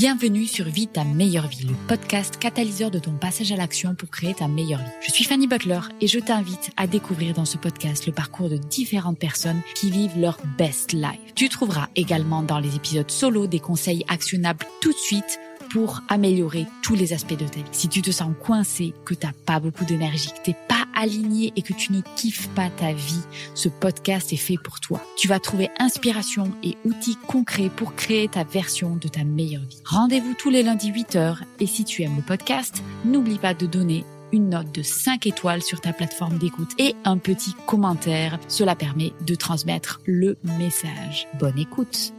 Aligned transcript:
Bienvenue 0.00 0.46
sur 0.46 0.66
Vie 0.66 0.86
ta 0.86 1.02
meilleure 1.02 1.48
vie, 1.48 1.64
le 1.64 1.74
podcast 1.88 2.36
catalyseur 2.38 2.92
de 2.92 3.00
ton 3.00 3.14
passage 3.14 3.50
à 3.50 3.56
l'action 3.56 3.96
pour 3.96 4.08
créer 4.10 4.32
ta 4.32 4.46
meilleure 4.46 4.78
vie. 4.78 4.92
Je 5.00 5.10
suis 5.10 5.24
Fanny 5.24 5.48
Butler 5.48 5.80
et 6.00 6.06
je 6.06 6.20
t'invite 6.20 6.70
à 6.76 6.86
découvrir 6.86 7.34
dans 7.34 7.44
ce 7.44 7.56
podcast 7.56 8.06
le 8.06 8.12
parcours 8.12 8.48
de 8.48 8.58
différentes 8.58 9.18
personnes 9.18 9.60
qui 9.74 9.90
vivent 9.90 10.16
leur 10.16 10.38
best 10.56 10.92
life. 10.92 11.34
Tu 11.34 11.48
trouveras 11.48 11.88
également 11.96 12.44
dans 12.44 12.60
les 12.60 12.76
épisodes 12.76 13.10
solo 13.10 13.48
des 13.48 13.58
conseils 13.58 14.04
actionnables 14.06 14.64
tout 14.80 14.92
de 14.92 14.98
suite 14.98 15.40
pour 15.72 16.00
améliorer 16.08 16.66
tous 16.84 16.94
les 16.94 17.12
aspects 17.12 17.36
de 17.36 17.48
ta 17.48 17.58
vie. 17.58 17.64
Si 17.72 17.88
tu 17.88 18.00
te 18.00 18.12
sens 18.12 18.32
coincé, 18.40 18.94
que 19.04 19.14
t'as 19.14 19.32
pas 19.46 19.58
beaucoup 19.58 19.84
d'énergie, 19.84 20.28
que 20.28 20.44
t'es 20.44 20.56
pas 20.68 20.77
aligné 20.98 21.52
et 21.56 21.62
que 21.62 21.72
tu 21.72 21.92
ne 21.92 22.00
kiffes 22.16 22.48
pas 22.48 22.68
ta 22.68 22.92
vie, 22.92 23.22
ce 23.54 23.68
podcast 23.68 24.32
est 24.32 24.36
fait 24.36 24.58
pour 24.62 24.80
toi. 24.80 25.00
Tu 25.16 25.28
vas 25.28 25.38
trouver 25.38 25.70
inspiration 25.78 26.50
et 26.62 26.76
outils 26.84 27.16
concrets 27.26 27.70
pour 27.74 27.94
créer 27.94 28.28
ta 28.28 28.44
version 28.44 28.96
de 28.96 29.08
ta 29.08 29.24
meilleure 29.24 29.62
vie. 29.62 29.80
Rendez-vous 29.84 30.34
tous 30.34 30.50
les 30.50 30.62
lundis 30.62 30.90
8h 30.90 31.38
et 31.60 31.66
si 31.66 31.84
tu 31.84 32.02
aimes 32.02 32.16
le 32.16 32.22
podcast, 32.22 32.82
n'oublie 33.04 33.38
pas 33.38 33.54
de 33.54 33.66
donner 33.66 34.04
une 34.32 34.50
note 34.50 34.74
de 34.74 34.82
5 34.82 35.26
étoiles 35.26 35.62
sur 35.62 35.80
ta 35.80 35.92
plateforme 35.92 36.36
d'écoute 36.36 36.72
et 36.78 36.94
un 37.04 37.16
petit 37.16 37.54
commentaire. 37.66 38.38
Cela 38.48 38.74
permet 38.74 39.12
de 39.26 39.34
transmettre 39.34 40.00
le 40.04 40.36
message. 40.58 41.28
Bonne 41.38 41.58
écoute. 41.58 42.12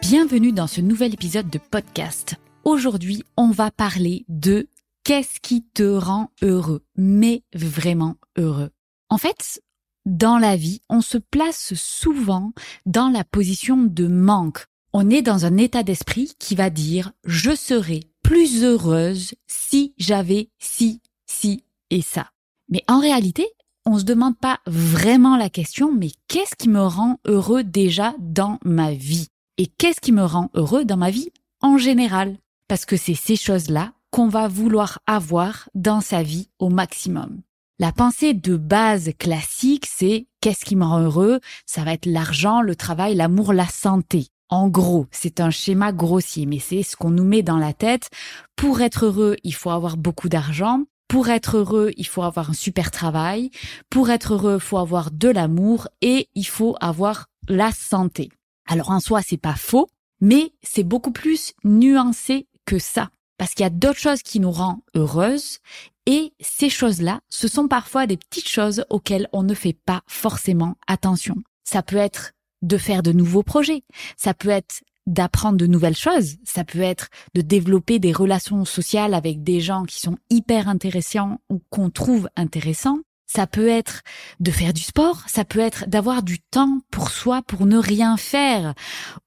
Bienvenue 0.00 0.52
dans 0.52 0.66
ce 0.66 0.80
nouvel 0.80 1.12
épisode 1.14 1.50
de 1.50 1.58
podcast. 1.58 2.36
Aujourd'hui, 2.64 3.22
on 3.36 3.50
va 3.50 3.70
parler 3.70 4.24
de 4.28 4.68
qu'est-ce 5.04 5.40
qui 5.40 5.62
te 5.62 5.82
rend 5.82 6.30
heureux, 6.42 6.84
mais 6.96 7.42
vraiment 7.54 8.16
heureux. 8.36 8.70
En 9.10 9.18
fait, 9.18 9.62
dans 10.06 10.38
la 10.38 10.56
vie, 10.56 10.80
on 10.88 11.00
se 11.00 11.18
place 11.18 11.74
souvent 11.74 12.52
dans 12.86 13.08
la 13.08 13.24
position 13.24 13.82
de 13.82 14.06
manque. 14.06 14.66
On 14.92 15.10
est 15.10 15.22
dans 15.22 15.44
un 15.44 15.56
état 15.56 15.82
d'esprit 15.82 16.32
qui 16.38 16.54
va 16.54 16.70
dire 16.70 17.12
je 17.24 17.54
serais 17.54 18.00
plus 18.22 18.64
heureuse 18.64 19.34
si 19.46 19.94
j'avais 19.98 20.48
ci, 20.58 21.00
ci 21.26 21.64
et 21.90 22.02
ça. 22.02 22.30
Mais 22.68 22.82
en 22.88 22.98
réalité, 22.98 23.46
on 23.84 23.98
se 23.98 24.04
demande 24.04 24.38
pas 24.38 24.60
vraiment 24.66 25.36
la 25.36 25.50
question, 25.50 25.92
mais 25.92 26.10
qu'est-ce 26.28 26.56
qui 26.56 26.70
me 26.70 26.82
rend 26.82 27.18
heureux 27.26 27.62
déjà 27.62 28.14
dans 28.18 28.58
ma 28.64 28.92
vie? 28.92 29.28
et 29.56 29.66
qu'est-ce 29.66 30.00
qui 30.00 30.12
me 30.12 30.24
rend 30.24 30.50
heureux 30.54 30.84
dans 30.84 30.96
ma 30.96 31.10
vie 31.10 31.30
en 31.60 31.78
général? 31.78 32.36
Parce 32.74 32.86
que 32.86 32.96
c'est 32.96 33.14
ces 33.14 33.36
choses-là 33.36 33.92
qu'on 34.10 34.26
va 34.26 34.48
vouloir 34.48 34.98
avoir 35.06 35.68
dans 35.76 36.00
sa 36.00 36.24
vie 36.24 36.48
au 36.58 36.70
maximum. 36.70 37.40
La 37.78 37.92
pensée 37.92 38.34
de 38.34 38.56
base 38.56 39.12
classique, 39.16 39.86
c'est 39.86 40.26
qu'est-ce 40.40 40.64
qui 40.64 40.74
me 40.74 40.84
rend 40.84 40.98
heureux? 40.98 41.38
Ça 41.66 41.84
va 41.84 41.92
être 41.92 42.06
l'argent, 42.06 42.62
le 42.62 42.74
travail, 42.74 43.14
l'amour, 43.14 43.52
la 43.52 43.68
santé. 43.68 44.26
En 44.48 44.68
gros, 44.68 45.06
c'est 45.12 45.38
un 45.38 45.50
schéma 45.50 45.92
grossier, 45.92 46.46
mais 46.46 46.58
c'est 46.58 46.82
ce 46.82 46.96
qu'on 46.96 47.10
nous 47.10 47.22
met 47.22 47.42
dans 47.42 47.58
la 47.58 47.74
tête. 47.74 48.10
Pour 48.56 48.80
être 48.80 49.04
heureux, 49.04 49.36
il 49.44 49.54
faut 49.54 49.70
avoir 49.70 49.96
beaucoup 49.96 50.28
d'argent. 50.28 50.82
Pour 51.06 51.28
être 51.28 51.58
heureux, 51.58 51.92
il 51.96 52.08
faut 52.08 52.24
avoir 52.24 52.50
un 52.50 52.54
super 52.54 52.90
travail. 52.90 53.52
Pour 53.88 54.10
être 54.10 54.34
heureux, 54.34 54.56
il 54.56 54.66
faut 54.66 54.78
avoir 54.78 55.12
de 55.12 55.28
l'amour 55.28 55.86
et 56.00 56.28
il 56.34 56.48
faut 56.48 56.74
avoir 56.80 57.26
la 57.48 57.70
santé. 57.70 58.32
Alors 58.66 58.90
en 58.90 58.98
soi, 58.98 59.20
c'est 59.24 59.36
pas 59.36 59.54
faux, 59.54 59.88
mais 60.20 60.52
c'est 60.64 60.82
beaucoup 60.82 61.12
plus 61.12 61.52
nuancé 61.62 62.48
que 62.64 62.78
ça. 62.78 63.10
Parce 63.36 63.52
qu'il 63.52 63.64
y 63.64 63.66
a 63.66 63.70
d'autres 63.70 63.98
choses 63.98 64.22
qui 64.22 64.40
nous 64.40 64.50
rendent 64.50 64.80
heureuses 64.94 65.58
et 66.06 66.32
ces 66.40 66.68
choses-là, 66.68 67.20
ce 67.28 67.48
sont 67.48 67.66
parfois 67.66 68.06
des 68.06 68.16
petites 68.16 68.48
choses 68.48 68.84
auxquelles 68.90 69.28
on 69.32 69.42
ne 69.42 69.54
fait 69.54 69.72
pas 69.72 70.02
forcément 70.06 70.76
attention. 70.86 71.36
Ça 71.64 71.82
peut 71.82 71.96
être 71.96 72.32
de 72.62 72.76
faire 72.76 73.02
de 73.02 73.12
nouveaux 73.12 73.42
projets, 73.42 73.82
ça 74.16 74.34
peut 74.34 74.50
être 74.50 74.82
d'apprendre 75.06 75.58
de 75.58 75.66
nouvelles 75.66 75.96
choses, 75.96 76.36
ça 76.44 76.64
peut 76.64 76.80
être 76.80 77.08
de 77.34 77.42
développer 77.42 77.98
des 77.98 78.12
relations 78.12 78.64
sociales 78.64 79.14
avec 79.14 79.42
des 79.42 79.60
gens 79.60 79.84
qui 79.84 80.00
sont 80.00 80.16
hyper 80.30 80.68
intéressants 80.68 81.40
ou 81.50 81.60
qu'on 81.70 81.90
trouve 81.90 82.28
intéressants, 82.36 82.98
ça 83.26 83.46
peut 83.46 83.68
être 83.68 84.02
de 84.40 84.50
faire 84.50 84.72
du 84.72 84.82
sport, 84.82 85.22
ça 85.26 85.44
peut 85.44 85.60
être 85.60 85.88
d'avoir 85.88 86.22
du 86.22 86.38
temps 86.40 86.80
pour 86.90 87.10
soi 87.10 87.42
pour 87.42 87.66
ne 87.66 87.78
rien 87.78 88.16
faire. 88.16 88.74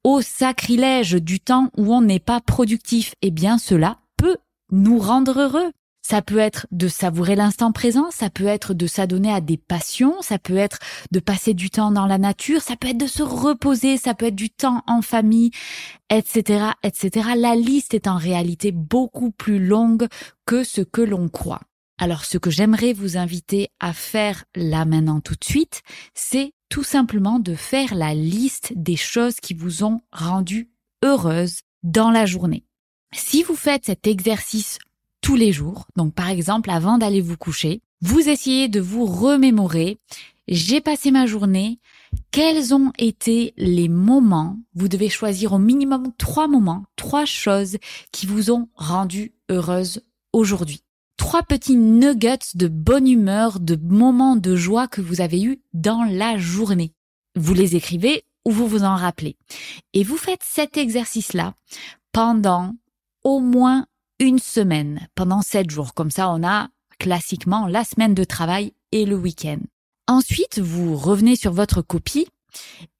Au 0.03 0.21
sacrilège 0.21 1.13
du 1.13 1.39
temps 1.39 1.69
où 1.77 1.93
on 1.93 2.01
n'est 2.01 2.19
pas 2.19 2.41
productif, 2.41 3.13
eh 3.21 3.31
bien 3.31 3.57
cela 3.57 3.97
peut 4.17 4.37
nous 4.71 4.99
rendre 4.99 5.39
heureux. 5.39 5.71
Ça 6.09 6.21
peut 6.21 6.37
être 6.37 6.67
de 6.71 6.87
savourer 6.87 7.35
l'instant 7.35 7.73
présent, 7.73 8.11
ça 8.11 8.29
peut 8.29 8.45
être 8.45 8.73
de 8.73 8.87
s'adonner 8.87 9.29
à 9.29 9.41
des 9.41 9.57
passions, 9.57 10.15
ça 10.21 10.39
peut 10.39 10.55
être 10.55 10.79
de 11.11 11.19
passer 11.19 11.53
du 11.53 11.69
temps 11.69 11.91
dans 11.91 12.05
la 12.05 12.17
nature, 12.17 12.61
ça 12.61 12.77
peut 12.77 12.87
être 12.87 12.97
de 12.97 13.07
se 13.07 13.23
reposer, 13.23 13.97
ça 13.97 14.13
peut 14.13 14.27
être 14.27 14.35
du 14.35 14.49
temps 14.49 14.83
en 14.87 15.01
famille, 15.01 15.51
etc., 16.09 16.67
etc. 16.81 17.31
La 17.35 17.55
liste 17.55 17.93
est 17.93 18.07
en 18.07 18.15
réalité 18.15 18.71
beaucoup 18.71 19.31
plus 19.31 19.59
longue 19.59 20.07
que 20.45 20.63
ce 20.63 20.79
que 20.79 21.01
l'on 21.01 21.27
croit. 21.27 21.59
Alors 21.99 22.25
ce 22.25 22.37
que 22.37 22.51
j'aimerais 22.51 22.93
vous 22.93 23.17
inviter 23.17 23.69
à 23.79 23.91
faire 23.91 24.43
là 24.55 24.85
maintenant 24.85 25.19
tout 25.19 25.33
de 25.33 25.43
suite, 25.43 25.81
c'est 26.13 26.53
tout 26.69 26.83
simplement 26.83 27.39
de 27.39 27.55
faire 27.55 27.95
la 27.95 28.13
liste 28.13 28.71
des 28.75 28.95
choses 28.95 29.37
qui 29.37 29.55
vous 29.55 29.83
ont 29.83 30.01
rendu 30.11 30.69
heureuse 31.03 31.61
dans 31.81 32.11
la 32.11 32.27
journée. 32.27 32.63
Si 33.13 33.41
vous 33.41 33.55
faites 33.55 33.85
cet 33.85 34.05
exercice 34.05 34.77
tous 35.21 35.35
les 35.35 35.51
jours, 35.51 35.87
donc 35.95 36.13
par 36.13 36.29
exemple 36.29 36.69
avant 36.69 36.99
d'aller 36.99 37.21
vous 37.21 37.37
coucher, 37.37 37.81
vous 38.01 38.29
essayez 38.29 38.67
de 38.67 38.79
vous 38.79 39.05
remémorer, 39.05 39.97
j'ai 40.47 40.81
passé 40.81 41.09
ma 41.09 41.25
journée, 41.25 41.79
quels 42.29 42.75
ont 42.75 42.91
été 42.99 43.55
les 43.57 43.89
moments, 43.89 44.59
vous 44.75 44.87
devez 44.87 45.09
choisir 45.09 45.53
au 45.53 45.59
minimum 45.59 46.11
trois 46.19 46.47
moments, 46.47 46.85
trois 46.95 47.25
choses 47.25 47.77
qui 48.11 48.27
vous 48.27 48.51
ont 48.51 48.69
rendu 48.75 49.33
heureuse 49.49 50.01
aujourd'hui 50.31 50.83
trois 51.17 51.43
petits 51.43 51.75
nuggets 51.75 52.55
de 52.55 52.67
bonne 52.67 53.07
humeur, 53.07 53.59
de 53.59 53.75
moments 53.75 54.35
de 54.35 54.55
joie 54.55 54.87
que 54.87 55.01
vous 55.01 55.21
avez 55.21 55.41
eus 55.41 55.59
dans 55.73 56.03
la 56.03 56.37
journée. 56.37 56.93
Vous 57.35 57.53
les 57.53 57.75
écrivez 57.75 58.23
ou 58.45 58.51
vous 58.51 58.67
vous 58.67 58.83
en 58.83 58.95
rappelez. 58.95 59.35
Et 59.93 60.03
vous 60.03 60.17
faites 60.17 60.43
cet 60.43 60.77
exercice-là 60.77 61.53
pendant 62.13 62.73
au 63.23 63.39
moins 63.39 63.85
une 64.19 64.39
semaine, 64.39 65.07
pendant 65.15 65.41
sept 65.41 65.69
jours. 65.69 65.93
Comme 65.93 66.11
ça, 66.11 66.31
on 66.31 66.43
a 66.43 66.69
classiquement 66.97 67.67
la 67.67 67.83
semaine 67.83 68.13
de 68.13 68.23
travail 68.23 68.73
et 68.91 69.05
le 69.05 69.15
week-end. 69.15 69.59
Ensuite, 70.07 70.59
vous 70.59 70.95
revenez 70.95 71.35
sur 71.35 71.51
votre 71.51 71.81
copie 71.81 72.27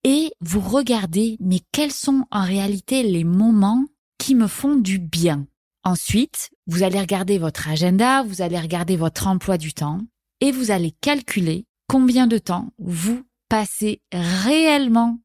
et 0.04 0.32
vous 0.42 0.60
regardez, 0.60 1.38
mais 1.40 1.62
quels 1.72 1.94
sont 1.94 2.26
en 2.32 2.44
réalité 2.44 3.04
les 3.04 3.24
moments 3.24 3.86
qui 4.18 4.36
me 4.36 4.48
font 4.48 4.76
du 4.76 5.00
bien? 5.00 5.48
Ensuite, 5.88 6.50
vous 6.66 6.84
allez 6.84 7.00
regarder 7.00 7.38
votre 7.38 7.70
agenda, 7.70 8.22
vous 8.22 8.42
allez 8.42 8.60
regarder 8.60 8.98
votre 8.98 9.26
emploi 9.26 9.58
du 9.58 9.72
temps 9.72 10.02
et 10.42 10.52
vous 10.52 10.70
allez 10.70 10.92
calculer 10.92 11.64
combien 11.88 12.28
de 12.28 12.38
temps 12.38 12.74
vous 12.78 13.24
passez 13.48 14.02
réellement 14.12 15.18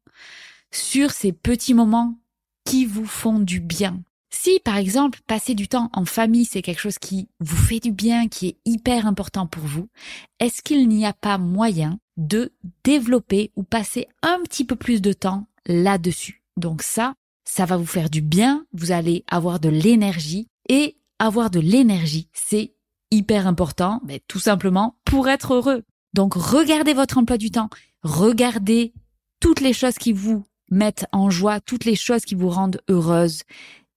sur 0.71 1.11
ces 1.11 1.33
petits 1.33 1.73
moments 1.73 2.17
qui 2.63 2.85
vous 2.85 3.05
font 3.05 3.39
du 3.39 3.59
bien. 3.59 4.01
Si 4.33 4.61
par 4.61 4.77
exemple 4.77 5.19
passer 5.27 5.53
du 5.53 5.67
temps 5.67 5.89
en 5.91 6.05
famille 6.05 6.45
c'est 6.45 6.61
quelque 6.61 6.79
chose 6.79 6.97
qui 6.97 7.27
vous 7.41 7.57
fait 7.57 7.81
du 7.81 7.91
bien, 7.91 8.29
qui 8.29 8.47
est 8.47 8.57
hyper 8.63 9.05
important 9.05 9.47
pour 9.47 9.63
vous, 9.63 9.89
est-ce 10.39 10.61
qu'il 10.61 10.87
n'y 10.87 11.05
a 11.05 11.11
pas 11.11 11.37
moyen 11.37 11.99
de 12.15 12.53
développer 12.85 13.51
ou 13.57 13.63
passer 13.63 14.07
un 14.21 14.39
petit 14.43 14.63
peu 14.63 14.77
plus 14.77 15.01
de 15.01 15.11
temps 15.11 15.45
là-dessus? 15.65 16.41
Donc 16.55 16.83
ça, 16.83 17.15
ça 17.43 17.65
va 17.65 17.75
vous 17.75 17.85
faire 17.85 18.09
du 18.09 18.21
bien, 18.21 18.65
vous 18.71 18.93
allez 18.93 19.25
avoir 19.27 19.59
de 19.59 19.67
l'énergie 19.67 20.47
et 20.69 20.97
avoir 21.19 21.49
de 21.49 21.59
l'énergie, 21.59 22.29
c'est 22.33 22.73
hyper 23.11 23.47
important, 23.47 24.01
mais 24.05 24.21
tout 24.27 24.39
simplement 24.39 24.97
pour 25.05 25.29
être 25.29 25.53
heureux. 25.53 25.83
Donc 26.13 26.33
regardez 26.33 26.93
votre 26.93 27.17
emploi 27.17 27.37
du 27.37 27.51
temps, 27.51 27.69
regardez 28.03 28.93
toutes 29.39 29.61
les 29.61 29.73
choses 29.73 29.95
qui 29.95 30.13
vous 30.13 30.45
mettent 30.69 31.05
en 31.11 31.29
joie, 31.29 31.59
toutes 31.59 31.85
les 31.85 31.95
choses 31.95 32.25
qui 32.25 32.35
vous 32.35 32.49
rendent 32.49 32.81
heureuse 32.89 33.43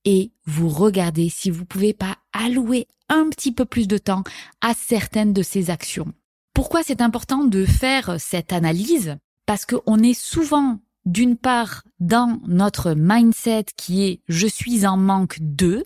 et 0.05 0.31
vous 0.45 0.69
regardez 0.69 1.29
si 1.29 1.51
vous 1.51 1.65
pouvez 1.65 1.93
pas 1.93 2.17
allouer 2.33 2.87
un 3.09 3.29
petit 3.31 3.53
peu 3.53 3.65
plus 3.65 3.89
de 3.89 3.99
temps 3.99 4.25
à 4.61 4.75
certaines 4.75 5.33
de 5.33 5.43
ces 5.43 5.71
actions. 5.71 6.13
Pourquoi 6.55 6.83
c'est 6.83 7.01
important 7.01 7.45
de 7.45 7.65
faire 7.65 8.17
cette 8.19 8.53
analyse? 8.53 9.17
Parce 9.47 9.67
qu'on 9.67 9.99
est 9.99 10.19
souvent 10.19 10.81
d'une 11.05 11.37
part 11.37 11.83
dans 12.01 12.41
notre 12.47 12.95
mindset 12.95 13.67
qui 13.77 14.05
est 14.05 14.21
je 14.29 14.47
suis 14.47 14.87
en 14.87 14.97
manque 14.97 15.39
de 15.41 15.85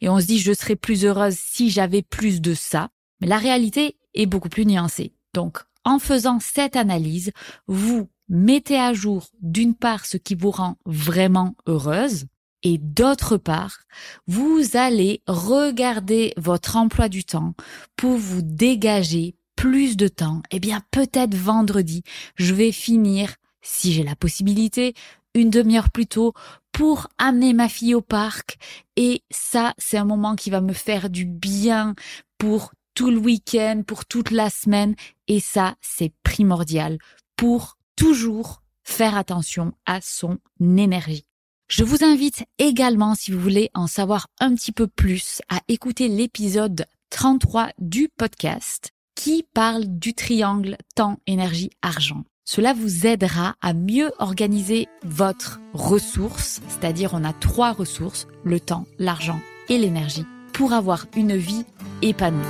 et 0.00 0.08
on 0.08 0.20
se 0.20 0.26
dit 0.26 0.38
je 0.38 0.52
serais 0.52 0.76
plus 0.76 1.04
heureuse 1.04 1.36
si 1.36 1.70
j'avais 1.70 2.02
plus 2.02 2.40
de 2.40 2.54
ça. 2.54 2.90
Mais 3.20 3.26
la 3.26 3.38
réalité 3.38 3.96
est 4.14 4.26
beaucoup 4.26 4.48
plus 4.48 4.66
nuancée. 4.66 5.12
Donc 5.34 5.58
en 5.84 5.98
faisant 5.98 6.38
cette 6.40 6.76
analyse, 6.76 7.32
vous 7.66 8.08
mettez 8.28 8.78
à 8.78 8.92
jour 8.92 9.26
d'une 9.40 9.74
part 9.74 10.06
ce 10.06 10.16
qui 10.16 10.34
vous 10.34 10.50
rend 10.50 10.76
vraiment 10.86 11.54
heureuse 11.66 12.26
et 12.62 12.78
d'autre 12.78 13.36
part, 13.38 13.78
vous 14.26 14.62
allez 14.74 15.22
regarder 15.26 16.34
votre 16.36 16.76
emploi 16.76 17.08
du 17.08 17.24
temps 17.24 17.54
pour 17.96 18.16
vous 18.16 18.42
dégager 18.42 19.34
plus 19.56 19.96
de 19.96 20.08
temps. 20.08 20.42
Eh 20.50 20.60
bien, 20.60 20.82
peut-être 20.90 21.34
vendredi, 21.34 22.02
je 22.36 22.54
vais 22.54 22.72
finir, 22.72 23.34
si 23.62 23.92
j'ai 23.92 24.02
la 24.02 24.16
possibilité, 24.16 24.94
une 25.34 25.50
demi-heure 25.50 25.90
plus 25.90 26.06
tôt 26.06 26.34
pour 26.80 27.08
amener 27.18 27.52
ma 27.52 27.68
fille 27.68 27.94
au 27.94 28.00
parc. 28.00 28.56
Et 28.96 29.22
ça, 29.30 29.74
c'est 29.76 29.98
un 29.98 30.06
moment 30.06 30.34
qui 30.34 30.48
va 30.48 30.62
me 30.62 30.72
faire 30.72 31.10
du 31.10 31.26
bien 31.26 31.94
pour 32.38 32.72
tout 32.94 33.10
le 33.10 33.18
week-end, 33.18 33.82
pour 33.86 34.06
toute 34.06 34.30
la 34.30 34.48
semaine. 34.48 34.94
Et 35.28 35.40
ça, 35.40 35.74
c'est 35.82 36.10
primordial 36.22 36.96
pour 37.36 37.76
toujours 37.96 38.62
faire 38.82 39.14
attention 39.14 39.74
à 39.84 40.00
son 40.00 40.38
énergie. 40.58 41.26
Je 41.68 41.84
vous 41.84 42.02
invite 42.02 42.44
également, 42.58 43.14
si 43.14 43.30
vous 43.30 43.40
voulez 43.40 43.68
en 43.74 43.86
savoir 43.86 44.28
un 44.40 44.54
petit 44.54 44.72
peu 44.72 44.86
plus, 44.86 45.42
à 45.50 45.60
écouter 45.68 46.08
l'épisode 46.08 46.86
33 47.10 47.72
du 47.78 48.08
podcast 48.08 48.92
qui 49.14 49.44
parle 49.52 49.84
du 49.84 50.14
triangle 50.14 50.78
temps, 50.94 51.18
énergie, 51.26 51.68
argent. 51.82 52.24
Cela 52.52 52.72
vous 52.72 53.06
aidera 53.06 53.54
à 53.62 53.72
mieux 53.72 54.10
organiser 54.18 54.88
votre 55.04 55.60
ressource, 55.72 56.60
c'est-à-dire 56.66 57.10
on 57.14 57.22
a 57.22 57.32
trois 57.32 57.70
ressources, 57.70 58.26
le 58.42 58.58
temps, 58.58 58.86
l'argent 58.98 59.38
et 59.68 59.78
l'énergie, 59.78 60.26
pour 60.52 60.72
avoir 60.72 61.06
une 61.14 61.36
vie 61.36 61.64
épanouie. 62.02 62.40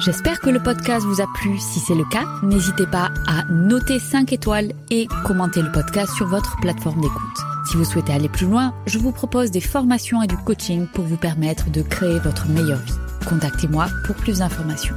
J'espère 0.00 0.40
que 0.40 0.50
le 0.50 0.62
podcast 0.62 1.06
vous 1.06 1.22
a 1.22 1.26
plu. 1.32 1.58
Si 1.58 1.80
c'est 1.80 1.94
le 1.94 2.04
cas, 2.04 2.26
n'hésitez 2.42 2.86
pas 2.86 3.10
à 3.26 3.44
noter 3.50 3.98
5 3.98 4.34
étoiles 4.34 4.74
et 4.90 5.06
commenter 5.24 5.62
le 5.62 5.72
podcast 5.72 6.12
sur 6.14 6.26
votre 6.26 6.58
plateforme 6.60 7.00
d'écoute. 7.00 7.38
Si 7.70 7.78
vous 7.78 7.86
souhaitez 7.86 8.12
aller 8.12 8.28
plus 8.28 8.46
loin, 8.46 8.74
je 8.84 8.98
vous 8.98 9.12
propose 9.12 9.50
des 9.50 9.62
formations 9.62 10.22
et 10.22 10.26
du 10.26 10.36
coaching 10.36 10.86
pour 10.88 11.06
vous 11.06 11.16
permettre 11.16 11.70
de 11.70 11.80
créer 11.80 12.18
votre 12.18 12.48
meilleure 12.48 12.82
vie. 12.82 12.92
Contactez-moi 13.26 13.86
pour 14.04 14.14
plus 14.16 14.40
d'informations. 14.40 14.94